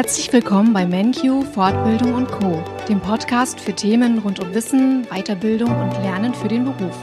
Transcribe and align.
Herzlich 0.00 0.32
willkommen 0.32 0.72
bei 0.72 0.86
MenQ 0.86 1.44
Fortbildung 1.52 2.14
und 2.14 2.26
Co, 2.28 2.64
dem 2.88 3.02
Podcast 3.02 3.60
für 3.60 3.74
Themen 3.74 4.20
rund 4.20 4.40
um 4.40 4.54
Wissen, 4.54 5.04
Weiterbildung 5.10 5.68
und 5.78 5.92
Lernen 6.02 6.32
für 6.32 6.48
den 6.48 6.64
Beruf. 6.64 6.96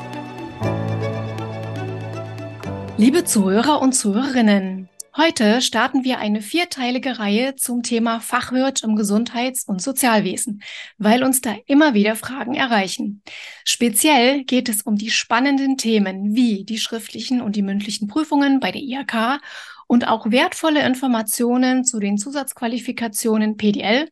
Liebe 2.98 3.24
Zuhörer 3.24 3.84
und 3.84 3.94
Zuhörerinnen, 3.94 4.90
heute 5.16 5.62
starten 5.62 6.06
wir 6.06 6.18
eine 6.18 6.42
vierteilige 6.42 7.20
Reihe 7.20 7.56
zum 7.56 7.84
Thema 7.84 8.20
Fachwirt 8.20 8.82
im 8.82 8.96
Gesundheits- 8.96 9.66
und 9.66 9.80
Sozialwesen, 9.80 10.64
weil 10.98 11.24
uns 11.24 11.42
da 11.42 11.56
immer 11.68 11.94
wieder 11.94 12.16
Fragen 12.16 12.56
erreichen. 12.56 13.22
Speziell 13.64 14.44
geht 14.44 14.70
es 14.70 14.82
um 14.82 14.96
die 14.96 15.12
spannenden 15.12 15.78
Themen 15.78 16.36
wie 16.36 16.64
die 16.64 16.80
schriftlichen 16.80 17.42
und 17.42 17.56
die 17.56 17.62
mündlichen 17.62 18.08
Prüfungen 18.08 18.60
bei 18.60 18.72
der 18.72 18.82
IHK 18.82 19.40
und 19.88 20.08
auch 20.08 20.30
wertvolle 20.30 20.86
Informationen 20.86 21.86
zu 21.86 22.00
den 22.00 22.18
Zusatzqualifikationen 22.18 23.58
PDL, 23.58 24.10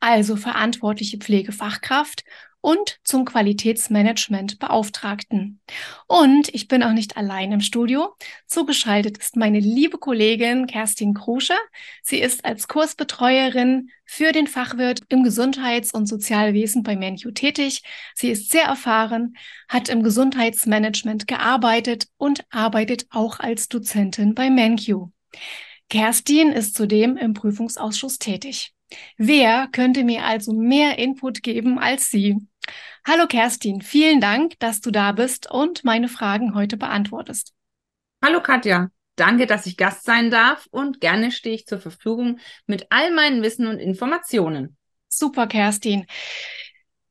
also 0.00 0.36
verantwortliche 0.36 1.18
Pflegefachkraft 1.18 2.24
und 2.60 2.98
zum 3.04 3.24
Qualitätsmanagement 3.24 4.58
Beauftragten. 4.58 5.60
Und 6.06 6.52
ich 6.54 6.66
bin 6.66 6.82
auch 6.82 6.92
nicht 6.92 7.16
allein 7.16 7.52
im 7.52 7.60
Studio. 7.60 8.14
Zugeschaltet 8.46 9.18
ist 9.18 9.36
meine 9.36 9.60
liebe 9.60 9.98
Kollegin 9.98 10.66
Kerstin 10.66 11.14
Krusche. 11.14 11.54
Sie 12.02 12.18
ist 12.18 12.44
als 12.44 12.66
Kursbetreuerin 12.66 13.90
für 14.04 14.32
den 14.32 14.46
Fachwirt 14.46 15.02
im 15.08 15.22
Gesundheits- 15.22 15.92
und 15.92 16.06
Sozialwesen 16.06 16.82
bei 16.82 16.96
MenU 16.96 17.30
tätig. 17.30 17.82
Sie 18.14 18.30
ist 18.30 18.50
sehr 18.50 18.64
erfahren, 18.64 19.36
hat 19.68 19.88
im 19.88 20.02
Gesundheitsmanagement 20.02 21.28
gearbeitet 21.28 22.08
und 22.16 22.44
arbeitet 22.50 23.06
auch 23.10 23.38
als 23.38 23.68
Dozentin 23.68 24.34
bei 24.34 24.50
MenQ. 24.50 25.10
Kerstin 25.88 26.52
ist 26.52 26.74
zudem 26.74 27.16
im 27.16 27.34
Prüfungsausschuss 27.34 28.18
tätig. 28.18 28.72
Wer 29.16 29.68
könnte 29.68 30.04
mir 30.04 30.24
also 30.24 30.52
mehr 30.52 30.98
Input 30.98 31.42
geben 31.42 31.78
als 31.78 32.10
Sie? 32.10 32.36
Hallo 33.06 33.26
Kerstin, 33.26 33.80
vielen 33.80 34.20
Dank, 34.20 34.58
dass 34.58 34.80
du 34.80 34.90
da 34.90 35.12
bist 35.12 35.50
und 35.50 35.84
meine 35.84 36.08
Fragen 36.08 36.54
heute 36.54 36.76
beantwortest. 36.76 37.54
Hallo 38.22 38.42
Katja, 38.42 38.90
danke, 39.16 39.46
dass 39.46 39.66
ich 39.66 39.76
Gast 39.76 40.04
sein 40.04 40.30
darf 40.30 40.66
und 40.70 41.00
gerne 41.00 41.32
stehe 41.32 41.54
ich 41.54 41.66
zur 41.66 41.80
Verfügung 41.80 42.38
mit 42.66 42.86
all 42.90 43.10
meinen 43.12 43.42
Wissen 43.42 43.66
und 43.66 43.78
Informationen. 43.78 44.76
Super, 45.08 45.46
Kerstin. 45.46 46.06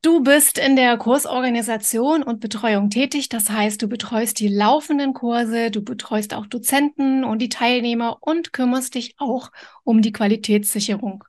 Du 0.04 0.22
bist 0.22 0.60
in 0.60 0.76
der 0.76 0.96
Kursorganisation 0.98 2.22
und 2.22 2.40
Betreuung 2.40 2.90
tätig. 2.90 3.30
Das 3.30 3.50
heißt, 3.50 3.82
du 3.82 3.88
betreust 3.88 4.40
die 4.40 4.48
laufenden 4.48 5.14
Kurse, 5.14 5.72
du 5.72 5.84
betreust 5.84 6.34
auch 6.34 6.46
Dozenten 6.46 7.24
und 7.24 7.40
die 7.40 7.50
Teilnehmer 7.50 8.18
und 8.22 8.54
kümmerst 8.54 8.96
dich 8.96 9.16
auch 9.18 9.52
um 9.84 10.02
die 10.02 10.12
Qualitätssicherung. 10.12 11.24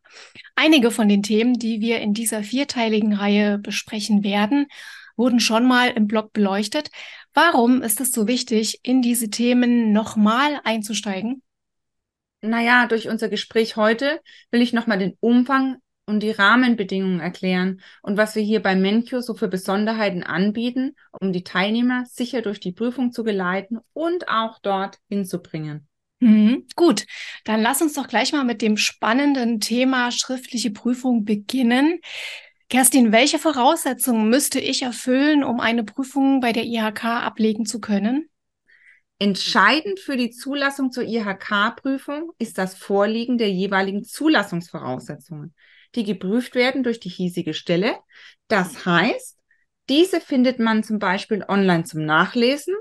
Einige 0.55 0.91
von 0.91 1.09
den 1.09 1.23
Themen, 1.23 1.55
die 1.55 1.81
wir 1.81 2.01
in 2.01 2.13
dieser 2.13 2.43
vierteiligen 2.43 3.15
Reihe 3.15 3.59
besprechen 3.59 4.23
werden, 4.23 4.67
wurden 5.17 5.41
schon 5.41 5.67
mal 5.67 5.89
im 5.89 6.07
Blog 6.07 6.33
beleuchtet. 6.33 6.91
Warum 7.35 7.83
ist 7.83 8.01
es 8.01 8.13
so 8.13 8.27
wichtig, 8.29 8.81
in 8.83 9.03
diese 9.03 9.31
Themen 9.31 9.93
nochmal 9.93 10.61
einzusteigen? 10.65 11.43
Naja, 12.43 12.87
durch 12.87 13.09
unser 13.09 13.29
Gespräch 13.29 13.77
heute 13.77 14.21
will 14.51 14.63
ich 14.63 14.73
nochmal 14.73 14.99
den 14.99 15.17
Umfang 15.21 15.79
und 16.09 16.21
die 16.21 16.31
Rahmenbedingungen 16.31 17.21
erklären 17.21 17.83
und 18.03 18.17
was 18.17 18.35
wir 18.35 18.43
hier 18.43 18.63
bei 18.63 18.75
Mencure 18.75 19.23
so 19.23 19.35
für 19.35 19.47
Besonderheiten 19.47 20.23
anbieten, 20.23 20.97
um 21.21 21.35
die 21.35 21.45
Teilnehmer 21.45 22.07
sicher 22.07 22.41
durch 22.41 22.61
die 22.61 22.73
Prüfung 22.73 23.13
zu 23.13 23.25
geleiten 23.25 23.79
und 23.93 24.29
auch 24.29 24.59
dort 24.59 24.99
hinzubringen. 25.11 25.87
Mhm, 26.21 26.67
gut, 26.75 27.05
dann 27.45 27.61
lass 27.61 27.83
uns 27.83 27.93
doch 27.93 28.09
gleich 28.09 28.33
mal 28.33 28.45
mit 28.45 28.63
dem 28.63 28.79
spannenden 28.79 29.61
Thema 29.61 30.11
schriftliche 30.11 30.71
Prüfung 30.71 31.27
beginnen. 31.27 32.01
Kerstin, 32.71 33.13
welche 33.13 33.39
Voraussetzungen 33.39 34.31
müsste 34.31 34.61
ich 34.61 34.83
erfüllen, 34.83 35.45
um 35.45 35.61
eine 35.61 35.85
Prüfung 35.85 36.41
bei 36.41 36.53
der 36.53 36.65
IHK 36.65 37.05
ablegen 37.05 37.67
zu 37.67 37.81
können? 37.81 38.29
Entscheidend 39.19 40.01
für 40.01 40.17
die 40.17 40.31
Zulassung 40.31 40.91
zur 40.91 41.05
IHK-Prüfung 41.05 42.33
ist 42.39 42.57
das 42.57 42.77
Vorliegen 42.77 43.37
der 43.37 43.51
jeweiligen 43.51 44.05
Zulassungsvoraussetzungen 44.05 45.55
die 45.95 46.05
geprüft 46.05 46.55
werden 46.55 46.83
durch 46.83 47.01
die 47.01 47.09
hiesige 47.09 47.55
Stelle. 47.55 47.97
Das 48.49 48.87
heißt, 48.87 49.39
diese 49.89 50.21
findet 50.21 50.59
man 50.59 50.83
zum 50.83 50.99
Beispiel 50.99 51.45
online 51.49 51.85
zum 51.85 52.05
Nachlesen 52.05 52.75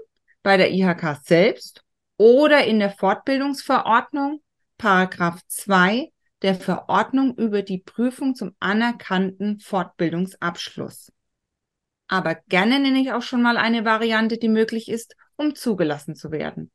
bei 0.43 0.57
der 0.57 0.71
IHK 0.71 1.19
selbst 1.23 1.83
oder 2.17 2.65
in 2.65 2.79
der 2.79 2.91
Fortbildungsverordnung, 2.91 4.41
Paragraph 4.77 5.41
2 5.47 6.11
der 6.41 6.55
Verordnung 6.55 7.35
über 7.35 7.63
die 7.63 7.79
Prüfung 7.79 8.35
zum 8.35 8.55
anerkannten 8.59 9.59
Fortbildungsabschluss. 9.59 11.11
Aber 12.07 12.35
gerne 12.47 12.79
nenne 12.79 12.99
ich 13.01 13.11
auch 13.11 13.21
schon 13.21 13.41
mal 13.41 13.57
eine 13.57 13.85
Variante, 13.85 14.37
die 14.37 14.49
möglich 14.49 14.87
ist, 14.89 15.15
um 15.35 15.55
zugelassen 15.55 16.15
zu 16.15 16.31
werden. 16.31 16.71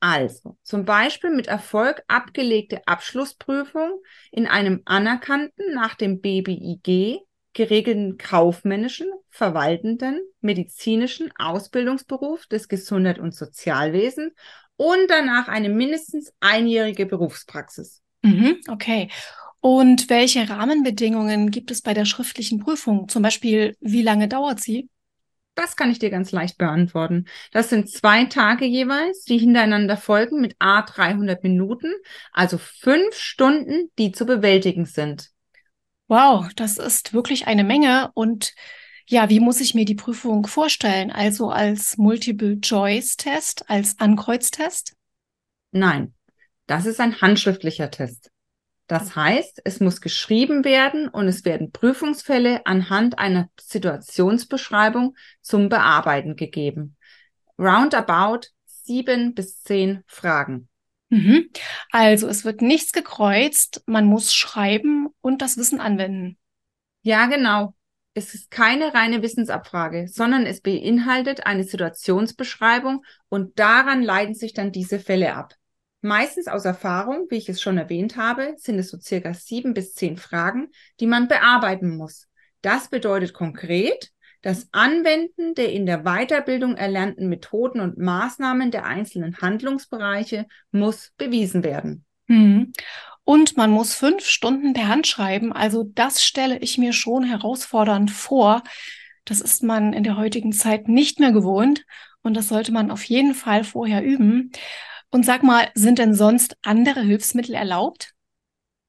Also 0.00 0.56
zum 0.62 0.86
Beispiel 0.86 1.30
mit 1.30 1.46
Erfolg 1.46 2.02
abgelegte 2.08 2.80
Abschlussprüfung 2.86 4.00
in 4.32 4.46
einem 4.46 4.80
anerkannten 4.86 5.74
nach 5.74 5.94
dem 5.94 6.20
BBIG 6.20 7.20
geregelten 7.52 8.16
kaufmännischen, 8.16 9.08
verwaltenden, 9.28 10.20
medizinischen 10.40 11.30
Ausbildungsberuf 11.36 12.46
des 12.46 12.68
Gesundheit- 12.68 13.18
und 13.18 13.34
Sozialwesens 13.34 14.32
und 14.76 15.10
danach 15.10 15.48
eine 15.48 15.68
mindestens 15.68 16.32
einjährige 16.40 17.04
Berufspraxis. 17.04 18.02
Mhm, 18.22 18.60
okay. 18.68 19.10
Und 19.60 20.08
welche 20.08 20.48
Rahmenbedingungen 20.48 21.50
gibt 21.50 21.70
es 21.70 21.82
bei 21.82 21.92
der 21.92 22.06
schriftlichen 22.06 22.60
Prüfung? 22.60 23.08
Zum 23.08 23.22
Beispiel, 23.22 23.76
wie 23.80 24.02
lange 24.02 24.28
dauert 24.28 24.60
sie? 24.60 24.88
Das 25.60 25.76
kann 25.76 25.90
ich 25.90 25.98
dir 25.98 26.08
ganz 26.08 26.32
leicht 26.32 26.56
beantworten. 26.56 27.26
Das 27.52 27.68
sind 27.68 27.90
zwei 27.90 28.24
Tage 28.24 28.64
jeweils, 28.64 29.24
die 29.24 29.36
hintereinander 29.36 29.98
folgen 29.98 30.40
mit 30.40 30.56
A 30.58 30.80
300 30.80 31.42
Minuten, 31.42 31.92
also 32.32 32.56
fünf 32.56 33.14
Stunden, 33.14 33.90
die 33.98 34.10
zu 34.10 34.24
bewältigen 34.24 34.86
sind. 34.86 35.28
Wow, 36.08 36.48
das 36.56 36.78
ist 36.78 37.12
wirklich 37.12 37.46
eine 37.46 37.62
Menge. 37.62 38.10
Und 38.14 38.54
ja, 39.06 39.28
wie 39.28 39.38
muss 39.38 39.60
ich 39.60 39.74
mir 39.74 39.84
die 39.84 39.94
Prüfung 39.94 40.46
vorstellen? 40.46 41.10
Also 41.10 41.50
als 41.50 41.98
Multiple-Choice-Test, 41.98 43.68
als 43.68 43.98
Ankreuztest? 43.98 44.94
Nein, 45.72 46.14
das 46.68 46.86
ist 46.86 47.00
ein 47.00 47.20
handschriftlicher 47.20 47.90
Test. 47.90 48.29
Das 48.90 49.14
heißt, 49.14 49.62
es 49.64 49.78
muss 49.78 50.00
geschrieben 50.00 50.64
werden 50.64 51.06
und 51.06 51.28
es 51.28 51.44
werden 51.44 51.70
Prüfungsfälle 51.70 52.66
anhand 52.66 53.20
einer 53.20 53.48
Situationsbeschreibung 53.60 55.14
zum 55.40 55.68
Bearbeiten 55.68 56.34
gegeben. 56.34 56.96
Roundabout 57.56 58.48
sieben 58.66 59.32
bis 59.34 59.62
zehn 59.62 60.02
Fragen. 60.08 60.68
Mhm. 61.08 61.50
Also 61.92 62.26
es 62.26 62.44
wird 62.44 62.62
nichts 62.62 62.90
gekreuzt, 62.90 63.84
man 63.86 64.06
muss 64.06 64.34
schreiben 64.34 65.06
und 65.20 65.40
das 65.40 65.56
Wissen 65.56 65.78
anwenden. 65.78 66.36
Ja, 67.02 67.26
genau. 67.26 67.76
Es 68.14 68.34
ist 68.34 68.50
keine 68.50 68.92
reine 68.92 69.22
Wissensabfrage, 69.22 70.08
sondern 70.08 70.46
es 70.46 70.62
beinhaltet 70.62 71.46
eine 71.46 71.62
Situationsbeschreibung 71.62 73.04
und 73.28 73.56
daran 73.56 74.02
leiten 74.02 74.34
sich 74.34 74.52
dann 74.52 74.72
diese 74.72 74.98
Fälle 74.98 75.36
ab. 75.36 75.54
Meistens 76.02 76.48
aus 76.48 76.64
Erfahrung, 76.64 77.26
wie 77.28 77.36
ich 77.36 77.48
es 77.48 77.60
schon 77.60 77.76
erwähnt 77.76 78.16
habe, 78.16 78.54
sind 78.56 78.78
es 78.78 78.88
so 78.88 78.98
circa 78.98 79.34
sieben 79.34 79.74
bis 79.74 79.94
zehn 79.94 80.16
Fragen, 80.16 80.68
die 80.98 81.06
man 81.06 81.28
bearbeiten 81.28 81.96
muss. 81.96 82.26
Das 82.62 82.88
bedeutet 82.88 83.34
konkret, 83.34 84.10
das 84.42 84.68
Anwenden 84.72 85.54
der 85.54 85.72
in 85.72 85.84
der 85.84 86.04
Weiterbildung 86.04 86.76
erlernten 86.76 87.28
Methoden 87.28 87.80
und 87.80 87.98
Maßnahmen 87.98 88.70
der 88.70 88.86
einzelnen 88.86 89.36
Handlungsbereiche 89.38 90.46
muss 90.70 91.12
bewiesen 91.18 91.62
werden. 91.62 92.06
Mhm. 92.26 92.72
Und 93.24 93.58
man 93.58 93.70
muss 93.70 93.94
fünf 93.94 94.24
Stunden 94.24 94.72
per 94.72 94.88
Hand 94.88 95.06
schreiben. 95.06 95.52
Also 95.52 95.84
das 95.84 96.24
stelle 96.24 96.58
ich 96.58 96.78
mir 96.78 96.94
schon 96.94 97.22
herausfordernd 97.24 98.10
vor. 98.10 98.62
Das 99.26 99.42
ist 99.42 99.62
man 99.62 99.92
in 99.92 100.04
der 100.04 100.16
heutigen 100.16 100.52
Zeit 100.52 100.88
nicht 100.88 101.20
mehr 101.20 101.32
gewohnt. 101.32 101.84
Und 102.22 102.34
das 102.34 102.48
sollte 102.48 102.72
man 102.72 102.90
auf 102.90 103.04
jeden 103.04 103.34
Fall 103.34 103.62
vorher 103.62 104.02
üben. 104.02 104.50
Und 105.10 105.26
sag 105.26 105.42
mal, 105.42 105.70
sind 105.74 105.98
denn 105.98 106.14
sonst 106.14 106.56
andere 106.62 107.00
Hilfsmittel 107.00 107.54
erlaubt? 107.54 108.12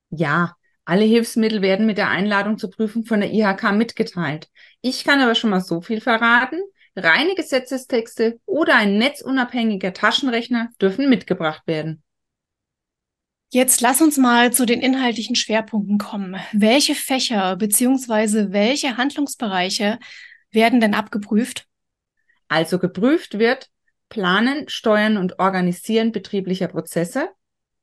Ja, 0.10 0.56
alle 0.86 1.06
Hilfsmittel 1.06 1.62
werden 1.62 1.86
mit 1.86 1.98
der 1.98 2.10
Einladung 2.10 2.58
zur 2.58 2.70
Prüfung 2.70 3.06
von 3.06 3.22
der 3.22 3.32
IHK 3.32 3.72
mitgeteilt. 3.72 4.50
Ich 4.82 5.04
kann 5.04 5.22
aber 5.22 5.36
schon 5.36 5.50
mal 5.50 5.62
so 5.62 5.82
viel 5.82 6.02
verraten. 6.02 6.60
Reine 6.96 7.36
Gesetzestexte 7.36 8.40
oder 8.46 8.76
ein 8.76 8.98
netzunabhängiger 8.98 9.94
Taschenrechner 9.94 10.70
dürfen 10.82 11.10
mitgebracht 11.10 11.64
werden. 11.66 12.04
Jetzt 13.54 13.82
lass 13.82 14.02
uns 14.02 14.18
mal 14.18 14.54
zu 14.54 14.66
den 14.66 14.82
inhaltlichen 14.82 15.36
Schwerpunkten 15.36 15.98
kommen. 15.98 16.38
Welche 16.54 16.96
Fächer 16.96 17.56
bzw. 17.58 18.52
welche 18.52 18.98
Handlungsbereiche 18.98 20.00
werden 20.52 20.80
denn 20.80 20.94
abgeprüft? 20.94 21.66
Also 22.48 22.80
geprüft 22.80 23.40
wird 23.40 23.70
Planen, 24.12 24.68
Steuern 24.68 25.16
und 25.16 25.40
Organisieren 25.40 26.12
betrieblicher 26.12 26.68
Prozesse, 26.68 27.30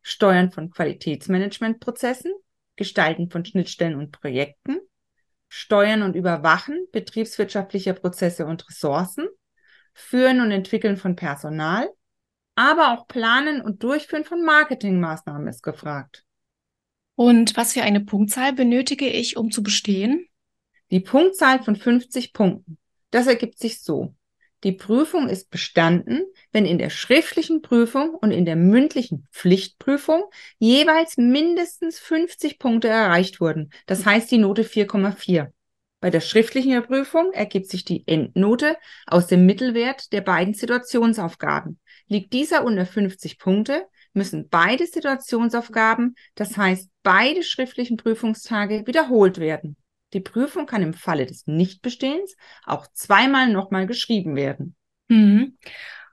Steuern 0.02 0.52
von 0.52 0.70
Qualitätsmanagementprozessen, 0.70 2.30
Gestalten 2.76 3.30
von 3.30 3.46
Schnittstellen 3.46 3.96
und 3.96 4.12
Projekten, 4.12 4.78
Steuern 5.48 6.02
und 6.02 6.14
Überwachen 6.14 6.86
betriebswirtschaftlicher 6.92 7.94
Prozesse 7.94 8.44
und 8.44 8.68
Ressourcen, 8.68 9.26
Führen 9.94 10.42
und 10.42 10.50
Entwickeln 10.50 10.98
von 10.98 11.16
Personal, 11.16 11.88
aber 12.56 12.92
auch 12.92 13.08
Planen 13.08 13.62
und 13.62 13.82
Durchführen 13.82 14.26
von 14.26 14.44
Marketingmaßnahmen 14.44 15.48
ist 15.48 15.62
gefragt. 15.62 16.24
Und 17.14 17.56
was 17.56 17.72
für 17.72 17.82
eine 17.82 18.00
Punktzahl 18.00 18.52
benötige 18.52 19.08
ich, 19.08 19.38
um 19.38 19.50
zu 19.50 19.62
bestehen? 19.62 20.26
Die 20.90 21.00
Punktzahl 21.00 21.62
von 21.62 21.74
50 21.74 22.34
Punkten. 22.34 22.76
Das 23.10 23.26
ergibt 23.26 23.58
sich 23.58 23.80
so. 23.80 24.14
Die 24.64 24.72
Prüfung 24.72 25.28
ist 25.28 25.50
bestanden, 25.50 26.24
wenn 26.50 26.66
in 26.66 26.78
der 26.78 26.90
schriftlichen 26.90 27.62
Prüfung 27.62 28.10
und 28.14 28.32
in 28.32 28.44
der 28.44 28.56
mündlichen 28.56 29.26
Pflichtprüfung 29.30 30.24
jeweils 30.58 31.16
mindestens 31.16 32.00
50 32.00 32.58
Punkte 32.58 32.88
erreicht 32.88 33.40
wurden. 33.40 33.70
Das 33.86 34.04
heißt 34.04 34.30
die 34.30 34.38
Note 34.38 34.64
4,4. 34.64 35.52
Bei 36.00 36.10
der 36.10 36.20
schriftlichen 36.20 36.80
Prüfung 36.82 37.32
ergibt 37.32 37.68
sich 37.68 37.84
die 37.84 38.06
Endnote 38.06 38.76
aus 39.06 39.26
dem 39.26 39.46
Mittelwert 39.46 40.12
der 40.12 40.22
beiden 40.22 40.54
Situationsaufgaben. 40.54 41.78
Liegt 42.08 42.32
dieser 42.32 42.64
unter 42.64 42.86
50 42.86 43.38
Punkte, 43.38 43.86
müssen 44.12 44.48
beide 44.48 44.86
Situationsaufgaben, 44.86 46.16
das 46.34 46.56
heißt 46.56 46.88
beide 47.02 47.42
schriftlichen 47.42 47.96
Prüfungstage, 47.96 48.86
wiederholt 48.86 49.38
werden. 49.38 49.76
Die 50.12 50.20
Prüfung 50.20 50.66
kann 50.66 50.82
im 50.82 50.94
Falle 50.94 51.26
des 51.26 51.46
Nichtbestehens 51.46 52.36
auch 52.64 52.86
zweimal 52.92 53.48
nochmal 53.48 53.86
geschrieben 53.86 54.36
werden. 54.36 54.74
Mhm. 55.08 55.58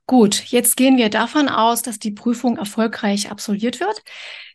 Gut, 0.07 0.44
jetzt 0.45 0.77
gehen 0.77 0.97
wir 0.97 1.09
davon 1.09 1.50
aus, 1.50 1.81
dass 1.81 1.97
die 1.97 2.12
Prüfung 2.12 2.57
erfolgreich 2.57 3.31
absolviert 3.31 3.80
wird. 3.80 4.03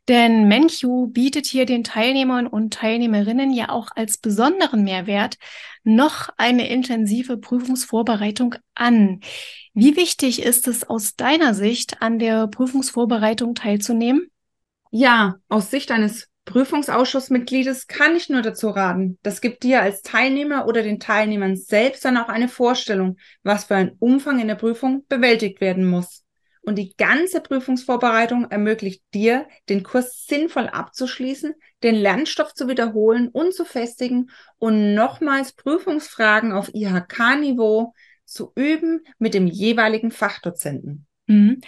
Denn 0.08 0.48
MenQ 0.48 1.12
bietet 1.12 1.46
hier 1.46 1.66
den 1.66 1.84
Teilnehmern 1.84 2.46
und 2.46 2.72
Teilnehmerinnen 2.72 3.52
ja 3.52 3.68
auch 3.68 3.88
als 3.94 4.18
besonderen 4.18 4.84
Mehrwert 4.84 5.36
noch 5.82 6.28
eine 6.36 6.68
intensive 6.68 7.36
Prüfungsvorbereitung 7.36 8.54
an. 8.74 9.20
Wie 9.74 9.96
wichtig 9.96 10.42
ist 10.42 10.68
es 10.68 10.88
aus 10.88 11.16
deiner 11.16 11.54
Sicht, 11.54 12.00
an 12.00 12.18
der 12.18 12.46
Prüfungsvorbereitung 12.46 13.54
teilzunehmen? 13.54 14.30
Ja, 14.90 15.36
aus 15.48 15.70
Sicht 15.70 15.90
eines 15.90 16.29
Prüfungsausschussmitgliedes 16.44 17.86
kann 17.86 18.16
ich 18.16 18.28
nur 18.28 18.42
dazu 18.42 18.70
raten. 18.70 19.18
Das 19.22 19.40
gibt 19.40 19.62
dir 19.62 19.82
als 19.82 20.02
Teilnehmer 20.02 20.66
oder 20.66 20.82
den 20.82 20.98
Teilnehmern 20.98 21.56
selbst 21.56 22.04
dann 22.04 22.16
auch 22.16 22.28
eine 22.28 22.48
Vorstellung, 22.48 23.18
was 23.42 23.64
für 23.64 23.76
ein 23.76 23.92
Umfang 23.98 24.40
in 24.40 24.48
der 24.48 24.54
Prüfung 24.56 25.04
bewältigt 25.08 25.60
werden 25.60 25.88
muss. 25.88 26.24
Und 26.62 26.76
die 26.76 26.94
ganze 26.96 27.40
Prüfungsvorbereitung 27.40 28.50
ermöglicht 28.50 29.02
dir, 29.14 29.48
den 29.68 29.82
Kurs 29.82 30.26
sinnvoll 30.26 30.68
abzuschließen, 30.68 31.54
den 31.82 31.94
Lernstoff 31.94 32.52
zu 32.52 32.68
wiederholen 32.68 33.28
und 33.28 33.54
zu 33.54 33.64
festigen 33.64 34.30
und 34.58 34.94
nochmals 34.94 35.52
Prüfungsfragen 35.52 36.52
auf 36.52 36.70
IHK-Niveau 36.74 37.94
zu 38.26 38.52
üben 38.54 39.04
mit 39.18 39.34
dem 39.34 39.46
jeweiligen 39.46 40.10
Fachdozenten. 40.10 41.06
Mhm. 41.26 41.60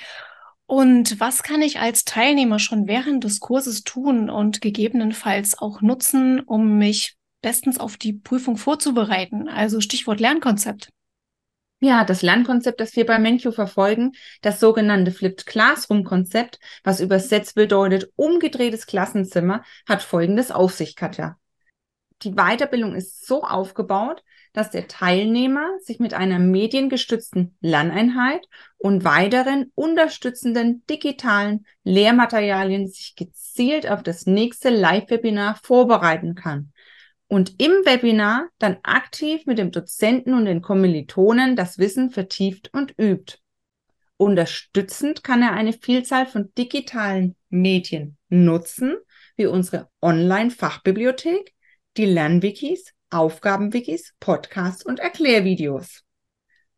Und 0.73 1.21
was 1.21 1.43
kann 1.43 1.61
ich 1.61 1.81
als 1.81 2.07
Teilnehmer 2.07 2.59
schon 2.59 2.87
während 2.87 3.25
des 3.25 3.41
Kurses 3.41 3.85
tun 3.85 4.31
und 4.31 4.63
gegebenenfalls 4.63 5.59
auch 5.59 5.83
nutzen, 5.83 6.41
um 6.41 6.79
mich 6.79 7.19
bestens 7.43 7.79
auf 7.79 7.99
die 7.99 8.15
Prüfung 8.15 8.57
vorzubereiten? 8.57 9.51
Also 9.51 9.83
Stichwort 9.83 10.19
Lernkonzept. 10.19 10.89
Ja, 11.81 12.07
das 12.07 12.23
Lernkonzept, 12.23 12.81
das 12.81 12.97
wir 12.97 13.05
bei 13.05 13.19
Menkyo 13.19 13.53
verfolgen, 13.53 14.13
das 14.41 14.61
sogenannte 14.61 15.13
Flipped 15.13 15.45
Classroom 15.45 16.05
Konzept, 16.05 16.59
was 16.85 17.01
übersetzt 17.01 17.55
bedeutet 17.55 18.11
umgedrehtes 18.17 18.87
Klassenzimmer, 18.87 19.65
hat 19.87 20.01
folgendes 20.01 20.51
auf 20.51 20.73
sich, 20.73 20.97
Katja. 20.97 21.37
Die 22.23 22.33
Weiterbildung 22.33 22.95
ist 22.95 23.27
so 23.27 23.43
aufgebaut, 23.43 24.25
dass 24.53 24.71
der 24.71 24.87
Teilnehmer 24.87 25.67
sich 25.81 25.99
mit 25.99 26.15
einer 26.15 26.39
mediengestützten 26.39 27.57
Lerneinheit 27.61 28.47
und 28.77 29.05
weiteren 29.05 29.73
unterstützenden 29.75 30.85
digitalen 30.89 31.67
Lehrmaterialien 31.85 32.87
sich 32.87 33.15
gezielt 33.17 33.91
auf 33.91 34.03
das 34.03 34.27
nächste 34.27 34.69
Live-Webinar 34.69 35.59
vorbereiten 35.63 36.35
kann 36.35 36.73
und 37.33 37.63
im 37.63 37.71
Webinar 37.87 38.51
dann 38.59 38.77
aktiv 38.83 39.47
mit 39.47 39.57
dem 39.57 39.71
Dozenten 39.71 40.35
und 40.35 40.45
den 40.45 40.61
Kommilitonen 40.61 41.57
das 41.57 41.79
Wissen 41.79 42.11
vertieft 42.11 42.69
und 42.75 42.93
übt. 42.99 43.39
Unterstützend 44.19 45.25
kann 45.25 45.41
er 45.41 45.53
eine 45.53 45.73
Vielzahl 45.73 46.27
von 46.27 46.53
digitalen 46.59 47.35
Medien 47.49 48.19
nutzen, 48.29 48.97
wie 49.37 49.47
unsere 49.47 49.89
Online-Fachbibliothek, 50.03 51.55
die 51.97 52.05
Lernwikis, 52.05 52.93
Aufgabenwikis, 53.13 54.15
Podcasts 54.21 54.85
und 54.85 55.01
Erklärvideos 55.01 56.03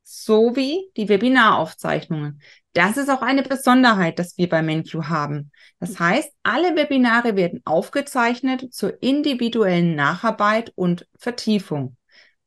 sowie 0.05 0.91
die 0.97 1.09
Webinaraufzeichnungen. 1.09 2.41
Das 2.75 2.97
ist 2.97 3.09
auch 3.09 3.23
eine 3.23 3.43
Besonderheit, 3.43 4.19
dass 4.19 4.37
wir 4.37 4.49
bei 4.49 4.63
MenQ 4.63 5.05
haben. 5.05 5.51
Das 5.81 5.99
heißt, 5.99 6.31
alle 6.43 6.77
Webinare 6.77 7.37
werden 7.37 7.63
aufgezeichnet 7.65 8.73
zur 8.73 9.03
individuellen 9.03 9.95
Nacharbeit 9.95 10.73
und 10.75 11.07
Vertiefung. 11.17 11.97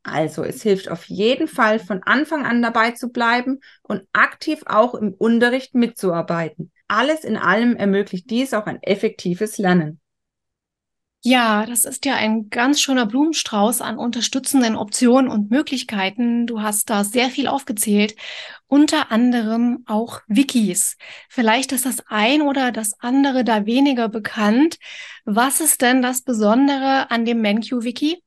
Also 0.03 0.43
es 0.43 0.61
hilft 0.61 0.89
auf 0.89 1.05
jeden 1.05 1.47
Fall 1.47 1.79
von 1.79 2.03
Anfang 2.03 2.45
an 2.45 2.61
dabei 2.61 2.91
zu 2.91 3.09
bleiben 3.09 3.59
und 3.81 4.07
aktiv 4.13 4.61
auch 4.65 4.93
im 4.93 5.13
Unterricht 5.13 5.75
mitzuarbeiten. 5.75 6.71
Alles 6.87 7.23
in 7.25 7.35
allem 7.35 7.75
ermöglicht 7.75 8.29
dies 8.29 8.53
auch 8.53 8.67
ein 8.67 8.81
effektives 8.83 9.57
Lernen. 9.57 9.99
Ja, 11.23 11.65
das 11.65 11.83
ist 11.83 12.05
ja 12.05 12.15
ein 12.15 12.49
ganz 12.49 12.79
schöner 12.79 13.05
Blumenstrauß 13.05 13.81
an 13.81 13.97
unterstützenden 13.97 14.75
Optionen 14.77 15.29
und 15.29 15.51
Möglichkeiten. 15.51 16.47
Du 16.47 16.61
hast 16.61 16.89
da 16.89 17.03
sehr 17.03 17.29
viel 17.29 17.47
aufgezählt, 17.47 18.15
unter 18.67 19.11
anderem 19.11 19.83
auch 19.87 20.21
Wikis. 20.27 20.95
Vielleicht 21.27 21.73
ist 21.73 21.85
das 21.85 22.01
ein 22.07 22.41
oder 22.41 22.71
das 22.71 22.93
andere 22.99 23.43
da 23.43 23.65
weniger 23.65 24.07
bekannt. 24.09 24.77
Was 25.25 25.59
ist 25.59 25.81
denn 25.81 26.01
das 26.01 26.21
Besondere 26.21 27.11
an 27.11 27.25
dem 27.25 27.41
MenQ-Wiki? 27.41 28.23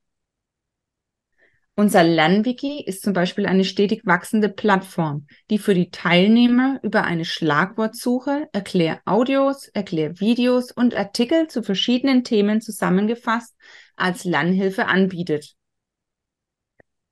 Unser 1.81 2.03
LernWiki 2.03 2.83
ist 2.85 3.01
zum 3.01 3.13
Beispiel 3.13 3.47
eine 3.47 3.63
stetig 3.63 4.05
wachsende 4.05 4.49
Plattform, 4.49 5.25
die 5.49 5.57
für 5.57 5.73
die 5.73 5.89
Teilnehmer 5.89 6.79
über 6.83 7.05
eine 7.05 7.25
Schlagwortsuche 7.25 8.47
Erkläraudios, 8.53 9.67
Erklärvideos 9.69 10.71
und 10.71 10.93
Artikel 10.93 11.47
zu 11.47 11.63
verschiedenen 11.63 12.23
Themen 12.23 12.61
zusammengefasst 12.61 13.55
als 13.95 14.25
Lernhilfe 14.25 14.85
anbietet. 14.85 15.55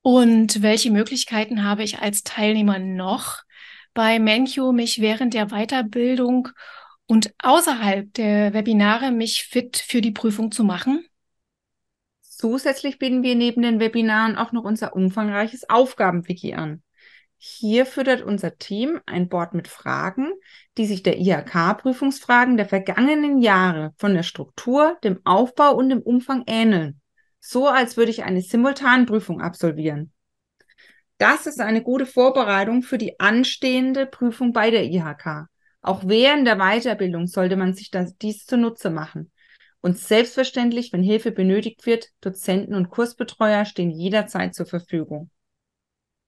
Und 0.04 0.62
welche 0.62 0.92
Möglichkeiten 0.92 1.64
habe 1.64 1.82
ich 1.82 1.98
als 1.98 2.22
Teilnehmer 2.22 2.78
noch 2.78 3.42
bei 3.96 4.20
Menchu 4.20 4.72
mich 4.72 5.02
während 5.02 5.34
der 5.34 5.48
Weiterbildung 5.48 6.50
und 7.08 7.34
außerhalb 7.40 8.14
der 8.14 8.54
Webinare 8.54 9.10
mich 9.10 9.46
fit 9.50 9.78
für 9.78 10.02
die 10.02 10.12
Prüfung 10.12 10.52
zu 10.52 10.64
machen? 10.64 11.09
Zusätzlich 12.40 13.00
bieten 13.00 13.22
wir 13.22 13.36
neben 13.36 13.64
den 13.64 13.82
Webinaren 13.82 14.38
auch 14.38 14.54
noch 14.54 14.64
unser 14.64 14.96
umfangreiches 14.96 15.70
Aufgabenwiki 15.70 16.54
an. 16.54 16.82
Hier 17.36 17.86
füttert 17.86 18.22
unser 18.22 18.58
Team 18.58 19.02
ein 19.06 19.28
Board 19.28 19.54
mit 19.54 19.68
Fragen, 19.68 20.32
die 20.78 20.86
sich 20.86 21.04
der 21.04 21.20
IHK-Prüfungsfragen 21.20 22.56
der 22.56 22.66
vergangenen 22.66 23.40
Jahre 23.40 23.94
von 23.98 24.14
der 24.14 24.24
Struktur, 24.24 24.98
dem 25.04 25.20
Aufbau 25.26 25.76
und 25.76 25.90
dem 25.90 26.02
Umfang 26.02 26.46
ähneln. 26.48 27.02
So 27.42 27.68
als 27.68 27.98
würde 27.98 28.12
ich 28.12 28.24
eine 28.24 28.42
Simultanprüfung 28.42 29.42
absolvieren. 29.42 30.14
Das 31.18 31.46
ist 31.46 31.60
eine 31.60 31.84
gute 31.84 32.06
Vorbereitung 32.06 32.84
für 32.84 32.98
die 32.98 33.20
anstehende 33.20 34.06
Prüfung 34.06 34.54
bei 34.54 34.72
der 34.72 34.86
IHK. 34.86 35.50
Auch 35.82 36.04
während 36.06 36.48
der 36.48 36.56
Weiterbildung 36.56 37.28
sollte 37.28 37.58
man 37.58 37.74
sich 37.74 37.92
das, 37.92 38.16
dies 38.16 38.46
zunutze 38.46 38.90
machen. 38.90 39.30
Und 39.82 39.98
selbstverständlich, 39.98 40.92
wenn 40.92 41.04
Hilfe 41.04 41.32
benötigt 41.32 41.86
wird, 41.86 42.10
Dozenten 42.22 42.76
und 42.76 42.90
Kursbetreuer 42.90 43.66
stehen 43.66 43.92
jederzeit 43.92 44.54
zur 44.54 44.66
Verfügung. 44.66 45.30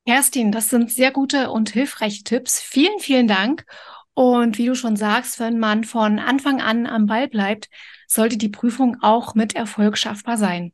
Kerstin, 0.08 0.52
das 0.52 0.70
sind 0.70 0.92
sehr 0.92 1.12
gute 1.12 1.52
und 1.52 1.70
hilfreiche 1.70 2.24
Tipps. 2.24 2.60
Vielen, 2.60 3.00
vielen 3.00 3.28
Dank. 3.28 3.66
Und 4.14 4.58
wie 4.58 4.66
du 4.66 4.76
schon 4.76 4.98
sagst, 4.98 5.40
wenn 5.40 5.58
man 5.58 5.84
von 5.84 6.20
Anfang 6.20 6.60
an 6.62 6.86
am 6.86 7.06
Ball 7.06 7.28
bleibt, 7.28 7.70
sollte 8.08 8.38
die 8.38 8.50
Prüfung 8.50 8.98
auch 9.02 9.36
mit 9.36 9.56
Erfolg 9.56 9.98
schaffbar 9.98 10.38
sein. 10.38 10.74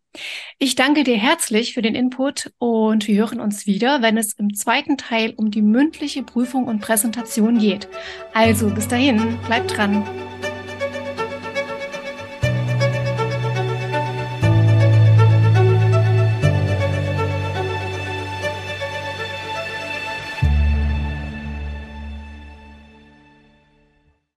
Ich 0.58 0.74
danke 0.74 1.04
dir 1.04 1.18
herzlich 1.18 1.76
für 1.76 1.84
den 1.84 1.94
Input 1.94 2.52
und 2.58 3.08
wir 3.08 3.16
hören 3.16 3.40
uns 3.40 3.68
wieder, 3.68 4.02
wenn 4.02 4.18
es 4.18 4.34
im 4.34 4.56
zweiten 4.56 4.98
Teil 4.98 5.34
um 5.38 5.52
die 5.52 5.62
mündliche 5.62 6.24
Prüfung 6.24 6.66
und 6.66 6.82
Präsentation 6.82 7.60
geht. 7.60 7.88
Also 8.34 8.70
bis 8.72 8.88
dahin, 8.88 9.38
bleib 9.46 9.68
dran. 9.68 10.04